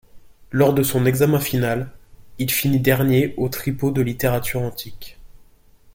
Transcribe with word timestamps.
Lors 0.49 0.73
de 0.73 0.81
son 0.81 1.05
examen 1.05 1.39
final, 1.39 1.91
il 2.39 2.49
finit 2.49 2.79
dernier 2.79 3.35
aux 3.37 3.49
Tripos 3.49 3.91
de 3.91 4.01
littérature 4.01 4.59
antique. 4.63 5.19